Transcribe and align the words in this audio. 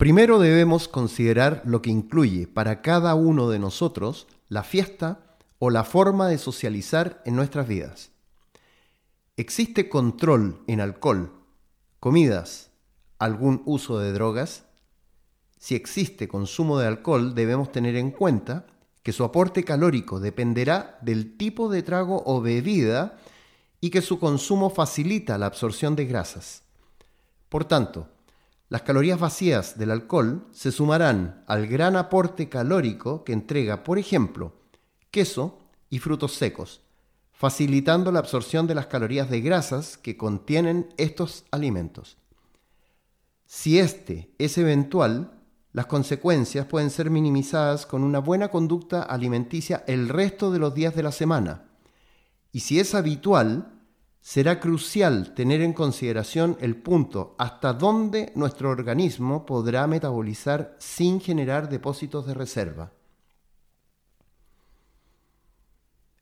Primero 0.00 0.38
debemos 0.38 0.88
considerar 0.88 1.60
lo 1.66 1.82
que 1.82 1.90
incluye 1.90 2.46
para 2.46 2.80
cada 2.80 3.14
uno 3.14 3.50
de 3.50 3.58
nosotros 3.58 4.26
la 4.48 4.62
fiesta 4.62 5.36
o 5.58 5.68
la 5.68 5.84
forma 5.84 6.26
de 6.26 6.38
socializar 6.38 7.20
en 7.26 7.36
nuestras 7.36 7.68
vidas. 7.68 8.10
¿Existe 9.36 9.90
control 9.90 10.62
en 10.68 10.80
alcohol, 10.80 11.34
comidas, 11.98 12.70
algún 13.18 13.60
uso 13.66 13.98
de 13.98 14.12
drogas? 14.12 14.64
Si 15.58 15.74
existe 15.74 16.28
consumo 16.28 16.78
de 16.78 16.86
alcohol, 16.86 17.34
debemos 17.34 17.70
tener 17.70 17.94
en 17.96 18.10
cuenta 18.10 18.64
que 19.02 19.12
su 19.12 19.22
aporte 19.22 19.64
calórico 19.64 20.18
dependerá 20.18 20.98
del 21.02 21.36
tipo 21.36 21.68
de 21.68 21.82
trago 21.82 22.22
o 22.24 22.40
bebida 22.40 23.18
y 23.82 23.90
que 23.90 24.00
su 24.00 24.18
consumo 24.18 24.70
facilita 24.70 25.36
la 25.36 25.44
absorción 25.44 25.94
de 25.94 26.06
grasas. 26.06 26.62
Por 27.50 27.66
tanto, 27.66 28.08
las 28.70 28.82
calorías 28.82 29.18
vacías 29.18 29.76
del 29.78 29.90
alcohol 29.90 30.46
se 30.52 30.70
sumarán 30.70 31.42
al 31.48 31.66
gran 31.66 31.96
aporte 31.96 32.48
calórico 32.48 33.24
que 33.24 33.32
entrega, 33.32 33.82
por 33.82 33.98
ejemplo, 33.98 34.52
queso 35.10 35.58
y 35.90 35.98
frutos 35.98 36.34
secos, 36.34 36.80
facilitando 37.32 38.12
la 38.12 38.20
absorción 38.20 38.68
de 38.68 38.76
las 38.76 38.86
calorías 38.86 39.28
de 39.28 39.40
grasas 39.40 39.98
que 39.98 40.16
contienen 40.16 40.94
estos 40.98 41.44
alimentos. 41.50 42.16
Si 43.44 43.80
este 43.80 44.30
es 44.38 44.56
eventual, 44.56 45.32
las 45.72 45.86
consecuencias 45.86 46.64
pueden 46.66 46.90
ser 46.90 47.10
minimizadas 47.10 47.86
con 47.86 48.04
una 48.04 48.20
buena 48.20 48.52
conducta 48.52 49.02
alimenticia 49.02 49.82
el 49.88 50.08
resto 50.08 50.52
de 50.52 50.60
los 50.60 50.74
días 50.74 50.94
de 50.94 51.02
la 51.02 51.10
semana. 51.10 51.64
Y 52.52 52.60
si 52.60 52.78
es 52.78 52.94
habitual, 52.94 53.79
será 54.20 54.60
crucial 54.60 55.34
tener 55.34 55.62
en 55.62 55.72
consideración 55.72 56.56
el 56.60 56.76
punto 56.76 57.34
hasta 57.38 57.72
dónde 57.72 58.32
nuestro 58.34 58.70
organismo 58.70 59.46
podrá 59.46 59.86
metabolizar 59.86 60.76
sin 60.78 61.20
generar 61.20 61.68
depósitos 61.68 62.26
de 62.26 62.34
reserva. 62.34 62.92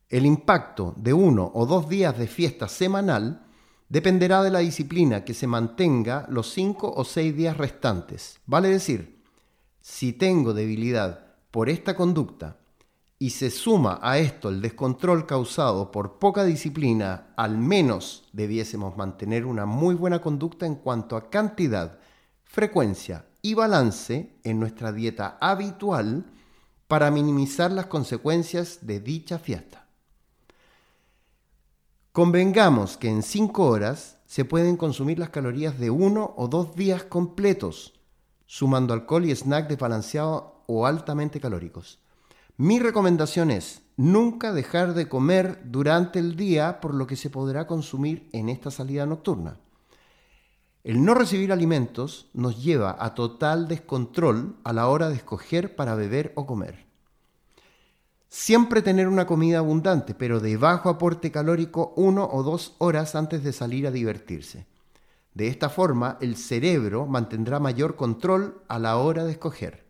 El 0.08 0.24
impacto 0.24 0.94
de 0.96 1.12
uno 1.12 1.50
o 1.54 1.66
dos 1.66 1.88
días 1.88 2.16
de 2.16 2.28
fiesta 2.28 2.68
semanal 2.68 3.44
dependerá 3.88 4.42
de 4.42 4.50
la 4.50 4.60
disciplina 4.60 5.24
que 5.24 5.34
se 5.34 5.46
mantenga 5.46 6.26
los 6.30 6.50
cinco 6.50 6.92
o 6.94 7.04
seis 7.04 7.36
días 7.36 7.56
restantes. 7.56 8.38
Vale 8.46 8.68
decir, 8.68 9.22
si 9.80 10.12
tengo 10.12 10.54
debilidad 10.54 11.34
por 11.50 11.68
esta 11.68 11.94
conducta 11.94 12.58
y 13.18 13.30
se 13.30 13.50
suma 13.50 13.98
a 14.00 14.18
esto 14.18 14.48
el 14.48 14.60
descontrol 14.60 15.26
causado 15.26 15.90
por 15.90 16.18
poca 16.18 16.44
disciplina, 16.44 17.32
al 17.36 17.58
menos 17.58 18.28
debiésemos 18.32 18.96
mantener 18.96 19.44
una 19.44 19.66
muy 19.66 19.96
buena 19.96 20.20
conducta 20.20 20.66
en 20.66 20.76
cuanto 20.76 21.16
a 21.16 21.28
cantidad, 21.28 21.98
frecuencia 22.44 23.26
y 23.42 23.54
balance 23.54 24.38
en 24.44 24.60
nuestra 24.60 24.92
dieta 24.92 25.36
habitual 25.40 26.26
para 26.86 27.10
minimizar 27.10 27.72
las 27.72 27.86
consecuencias 27.86 28.86
de 28.86 29.00
dicha 29.00 29.38
fiesta. 29.38 29.86
Convengamos 32.12 32.96
que 32.96 33.08
en 33.08 33.22
5 33.22 33.66
horas 33.66 34.18
se 34.26 34.44
pueden 34.44 34.76
consumir 34.76 35.18
las 35.18 35.30
calorías 35.30 35.78
de 35.78 35.90
uno 35.90 36.34
o 36.36 36.48
dos 36.48 36.74
días 36.74 37.02
completos, 37.02 37.94
sumando 38.46 38.94
alcohol 38.94 39.24
y 39.24 39.34
snack 39.34 39.68
desbalanceado 39.68 40.62
o 40.66 40.86
altamente 40.86 41.40
calóricos. 41.40 42.00
Mi 42.60 42.80
recomendación 42.80 43.52
es 43.52 43.82
nunca 43.96 44.52
dejar 44.52 44.94
de 44.94 45.08
comer 45.08 45.60
durante 45.66 46.18
el 46.18 46.34
día 46.34 46.80
por 46.80 46.92
lo 46.92 47.06
que 47.06 47.14
se 47.14 47.30
podrá 47.30 47.68
consumir 47.68 48.28
en 48.32 48.48
esta 48.48 48.72
salida 48.72 49.06
nocturna. 49.06 49.60
El 50.82 51.04
no 51.04 51.14
recibir 51.14 51.52
alimentos 51.52 52.28
nos 52.34 52.60
lleva 52.60 52.96
a 52.98 53.14
total 53.14 53.68
descontrol 53.68 54.56
a 54.64 54.72
la 54.72 54.88
hora 54.88 55.08
de 55.08 55.14
escoger 55.14 55.76
para 55.76 55.94
beber 55.94 56.32
o 56.34 56.46
comer. 56.46 56.84
Siempre 58.28 58.82
tener 58.82 59.06
una 59.06 59.28
comida 59.28 59.58
abundante, 59.58 60.14
pero 60.14 60.40
de 60.40 60.56
bajo 60.56 60.88
aporte 60.88 61.30
calórico 61.30 61.92
uno 61.94 62.28
o 62.28 62.42
dos 62.42 62.74
horas 62.78 63.14
antes 63.14 63.44
de 63.44 63.52
salir 63.52 63.86
a 63.86 63.92
divertirse. 63.92 64.66
De 65.32 65.46
esta 65.46 65.68
forma, 65.68 66.18
el 66.20 66.36
cerebro 66.36 67.06
mantendrá 67.06 67.60
mayor 67.60 67.94
control 67.94 68.64
a 68.66 68.80
la 68.80 68.96
hora 68.96 69.22
de 69.22 69.30
escoger. 69.30 69.87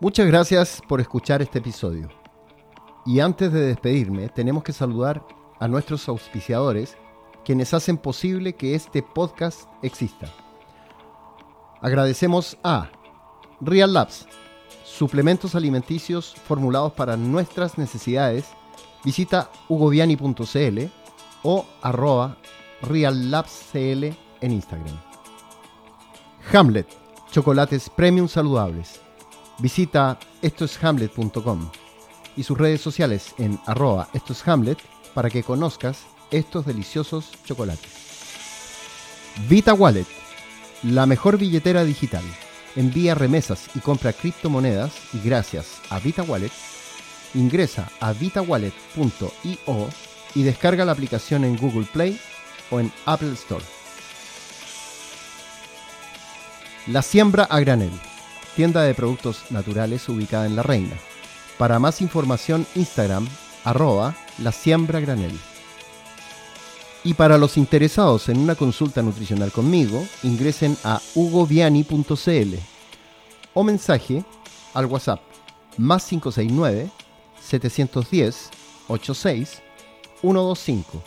Muchas 0.00 0.28
gracias 0.28 0.80
por 0.86 1.00
escuchar 1.00 1.42
este 1.42 1.58
episodio. 1.58 2.08
Y 3.04 3.18
antes 3.18 3.52
de 3.52 3.66
despedirme, 3.66 4.28
tenemos 4.28 4.62
que 4.62 4.72
saludar 4.72 5.26
a 5.58 5.66
nuestros 5.66 6.08
auspiciadores, 6.08 6.96
quienes 7.44 7.74
hacen 7.74 7.98
posible 7.98 8.52
que 8.52 8.76
este 8.76 9.02
podcast 9.02 9.62
exista. 9.82 10.28
Agradecemos 11.80 12.56
a 12.62 12.92
Real 13.60 13.92
Labs, 13.92 14.28
suplementos 14.84 15.56
alimenticios 15.56 16.32
formulados 16.46 16.92
para 16.92 17.16
nuestras 17.16 17.76
necesidades. 17.76 18.44
Visita 19.04 19.50
hugoviani.cl 19.68 20.78
o 21.42 21.66
arroba 21.82 22.38
reallabscl 22.82 24.14
en 24.42 24.52
Instagram. 24.52 25.00
Hamlet, 26.52 26.86
chocolates 27.32 27.90
premium 27.90 28.28
saludables 28.28 29.07
Visita 29.58 30.18
estoeshamlet.com 30.40 31.70
y 32.36 32.44
sus 32.44 32.56
redes 32.56 32.80
sociales 32.80 33.34
en 33.38 33.58
arroba 33.66 34.08
estoeshamlet 34.14 34.78
para 35.14 35.30
que 35.30 35.42
conozcas 35.42 36.06
estos 36.30 36.64
deliciosos 36.64 37.32
chocolates. 37.44 37.90
Vita 39.48 39.74
Wallet, 39.74 40.06
la 40.84 41.06
mejor 41.06 41.38
billetera 41.38 41.82
digital. 41.84 42.22
Envía 42.76 43.16
remesas 43.16 43.68
y 43.74 43.80
compra 43.80 44.12
criptomonedas 44.12 44.92
y 45.12 45.20
gracias 45.26 45.80
a 45.90 45.98
Vita 45.98 46.22
Wallet, 46.22 46.52
ingresa 47.34 47.90
a 47.98 48.12
vitawallet.io 48.12 49.88
y 50.34 50.42
descarga 50.42 50.84
la 50.84 50.92
aplicación 50.92 51.44
en 51.44 51.56
Google 51.56 51.86
Play 51.92 52.20
o 52.70 52.78
en 52.78 52.92
Apple 53.06 53.32
Store. 53.32 53.64
La 56.86 57.02
siembra 57.02 57.44
a 57.44 57.58
granel 57.58 57.90
tienda 58.58 58.82
de 58.82 58.92
productos 58.92 59.44
naturales 59.50 60.08
ubicada 60.08 60.44
en 60.44 60.56
La 60.56 60.64
Reina. 60.64 60.96
Para 61.58 61.78
más 61.78 62.00
información, 62.00 62.66
Instagram, 62.74 63.28
arroba 63.62 64.16
la 64.42 64.50
siembra 64.50 64.98
granel. 64.98 65.30
Y 67.04 67.14
para 67.14 67.38
los 67.38 67.56
interesados 67.56 68.28
en 68.28 68.36
una 68.36 68.56
consulta 68.56 69.00
nutricional 69.00 69.52
conmigo, 69.52 70.04
ingresen 70.24 70.76
a 70.82 71.00
hugoviani.cl 71.14 72.54
o 73.54 73.62
mensaje 73.62 74.24
al 74.74 74.86
WhatsApp 74.86 75.20
más 75.76 76.04
569 76.06 76.90
710 77.40 78.50
86 78.88 79.62
125 80.20 81.04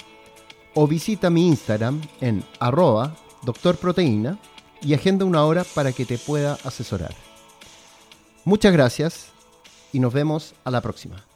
o 0.75 0.88
visita 0.88 1.29
mi 1.29 1.50
Instagram 1.50 2.00
en 2.22 2.45
arroba 2.61 3.13
doctorproteína 3.44 4.40
y 4.81 4.94
agenda 4.94 5.25
una 5.25 5.44
hora 5.44 5.66
para 5.75 5.91
que 5.91 6.06
te 6.06 6.17
pueda 6.17 6.57
asesorar. 6.63 7.13
Muchas 8.44 8.74
gracias 8.74 9.28
y 9.94 10.00
nos 10.00 10.13
vemos 10.13 10.56
a 10.63 10.72
la 10.72 10.81
próxima. 10.81 11.31